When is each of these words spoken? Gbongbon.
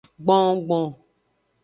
Gbongbon. 0.25 0.85